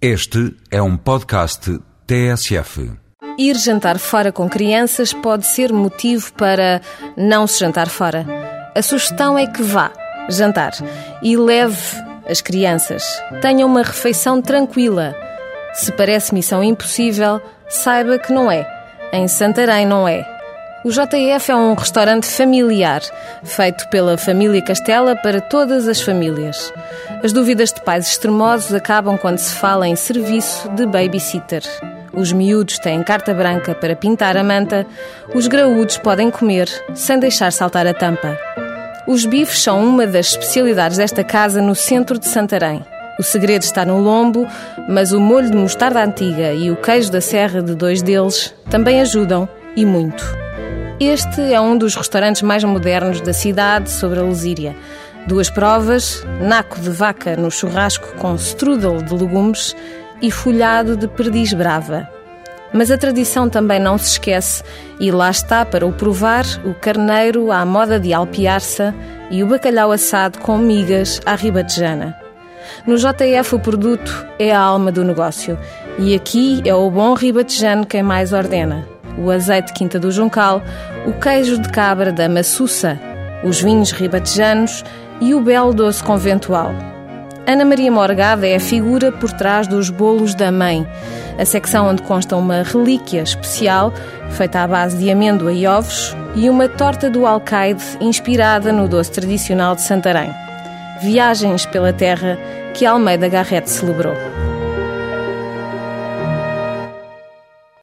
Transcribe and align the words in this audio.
Este 0.00 0.54
é 0.70 0.82
um 0.82 0.94
podcast 0.94 1.80
TSF. 2.06 2.92
Ir 3.38 3.56
jantar 3.56 3.98
fora 3.98 4.30
com 4.30 4.46
crianças 4.46 5.14
pode 5.14 5.46
ser 5.46 5.72
motivo 5.72 6.34
para 6.34 6.82
não 7.16 7.46
se 7.46 7.58
jantar 7.60 7.88
fora. 7.88 8.26
A 8.76 8.82
sugestão 8.82 9.38
é 9.38 9.46
que 9.46 9.62
vá 9.62 9.90
jantar 10.28 10.72
e 11.22 11.34
leve 11.34 11.80
as 12.28 12.42
crianças. 12.42 13.02
Tenha 13.40 13.64
uma 13.64 13.82
refeição 13.82 14.42
tranquila. 14.42 15.16
Se 15.72 15.90
parece 15.90 16.34
missão 16.34 16.62
impossível, 16.62 17.40
saiba 17.66 18.18
que 18.18 18.34
não 18.34 18.52
é. 18.52 18.68
Em 19.14 19.26
Santarém 19.26 19.86
não 19.86 20.06
é. 20.06 20.35
O 20.86 20.88
JF 20.88 21.50
é 21.50 21.56
um 21.56 21.74
restaurante 21.74 22.28
familiar, 22.28 23.02
feito 23.42 23.88
pela 23.88 24.16
família 24.16 24.62
Castela 24.62 25.16
para 25.16 25.40
todas 25.40 25.88
as 25.88 26.00
famílias. 26.00 26.72
As 27.24 27.32
dúvidas 27.32 27.72
de 27.72 27.80
pais 27.80 28.06
extremosos 28.06 28.72
acabam 28.72 29.18
quando 29.18 29.38
se 29.38 29.52
fala 29.52 29.88
em 29.88 29.96
serviço 29.96 30.68
de 30.76 30.86
babysitter. 30.86 31.64
Os 32.12 32.30
miúdos 32.30 32.78
têm 32.78 33.02
carta 33.02 33.34
branca 33.34 33.74
para 33.74 33.96
pintar 33.96 34.36
a 34.36 34.44
manta, 34.44 34.86
os 35.34 35.48
graúdos 35.48 35.98
podem 35.98 36.30
comer 36.30 36.68
sem 36.94 37.18
deixar 37.18 37.50
saltar 37.50 37.84
a 37.84 37.92
tampa. 37.92 38.38
Os 39.08 39.26
bifes 39.26 39.64
são 39.64 39.84
uma 39.84 40.06
das 40.06 40.28
especialidades 40.28 40.98
desta 40.98 41.24
casa 41.24 41.60
no 41.60 41.74
centro 41.74 42.16
de 42.16 42.28
Santarém. 42.28 42.80
O 43.18 43.24
segredo 43.24 43.62
está 43.62 43.84
no 43.84 43.98
lombo, 43.98 44.46
mas 44.88 45.10
o 45.10 45.18
molho 45.18 45.50
de 45.50 45.56
mostarda 45.56 46.04
antiga 46.04 46.52
e 46.52 46.70
o 46.70 46.76
queijo 46.76 47.10
da 47.10 47.20
serra 47.20 47.60
de 47.60 47.74
dois 47.74 48.02
deles 48.02 48.54
também 48.70 49.00
ajudam 49.00 49.48
e 49.74 49.84
muito. 49.84 50.46
Este 50.98 51.52
é 51.52 51.60
um 51.60 51.76
dos 51.76 51.94
restaurantes 51.94 52.40
mais 52.40 52.64
modernos 52.64 53.20
da 53.20 53.34
cidade, 53.34 53.90
sobre 53.90 54.18
a 54.18 54.22
Lusíria. 54.22 54.74
Duas 55.26 55.50
provas: 55.50 56.26
naco 56.40 56.80
de 56.80 56.88
vaca 56.88 57.36
no 57.36 57.50
churrasco 57.50 58.16
com 58.16 58.34
strudel 58.36 59.02
de 59.02 59.12
legumes 59.12 59.76
e 60.22 60.30
folhado 60.30 60.96
de 60.96 61.06
perdiz 61.06 61.52
brava. 61.52 62.08
Mas 62.72 62.90
a 62.90 62.96
tradição 62.96 63.46
também 63.46 63.78
não 63.78 63.98
se 63.98 64.12
esquece 64.12 64.62
e 64.98 65.10
lá 65.10 65.30
está 65.30 65.66
para 65.66 65.86
o 65.86 65.92
provar 65.92 66.46
o 66.64 66.72
carneiro 66.72 67.52
à 67.52 67.66
moda 67.66 68.00
de 68.00 68.14
alpiarça 68.14 68.94
e 69.30 69.42
o 69.42 69.46
bacalhau 69.46 69.92
assado 69.92 70.38
com 70.38 70.56
migas 70.56 71.20
à 71.26 71.34
ribatejana. 71.34 72.16
No 72.86 72.96
JF 72.96 73.54
o 73.54 73.60
produto 73.60 74.26
é 74.38 74.50
a 74.50 74.60
alma 74.60 74.90
do 74.90 75.04
negócio 75.04 75.58
e 75.98 76.14
aqui 76.14 76.62
é 76.64 76.74
o 76.74 76.90
bom 76.90 77.12
ribatejano 77.12 77.84
quem 77.84 78.02
mais 78.02 78.32
ordena 78.32 78.95
o 79.18 79.30
azeite 79.30 79.72
Quinta 79.72 79.98
do 79.98 80.10
Juncal, 80.10 80.62
o 81.06 81.12
queijo 81.12 81.60
de 81.60 81.68
cabra 81.68 82.12
da 82.12 82.28
Massussa, 82.28 82.98
os 83.44 83.60
vinhos 83.60 83.92
ribatejanos 83.92 84.84
e 85.20 85.34
o 85.34 85.40
belo 85.40 85.72
doce 85.72 86.02
conventual. 86.02 86.72
Ana 87.46 87.64
Maria 87.64 87.92
Morgada 87.92 88.46
é 88.46 88.56
a 88.56 88.60
figura 88.60 89.12
por 89.12 89.30
trás 89.32 89.68
dos 89.68 89.88
bolos 89.88 90.34
da 90.34 90.50
mãe, 90.50 90.86
a 91.38 91.44
secção 91.44 91.88
onde 91.88 92.02
consta 92.02 92.36
uma 92.36 92.62
relíquia 92.62 93.22
especial 93.22 93.92
feita 94.30 94.60
à 94.60 94.66
base 94.66 94.96
de 94.98 95.10
amêndoa 95.10 95.52
e 95.52 95.66
ovos 95.66 96.16
e 96.34 96.50
uma 96.50 96.68
torta 96.68 97.08
do 97.08 97.24
alcaide 97.24 97.84
inspirada 98.00 98.72
no 98.72 98.88
doce 98.88 99.12
tradicional 99.12 99.76
de 99.76 99.82
Santarém. 99.82 100.30
Viagens 101.00 101.64
pela 101.66 101.92
terra 101.92 102.36
que 102.74 102.84
Almeida 102.84 103.28
Garrett 103.28 103.70
celebrou. 103.70 104.14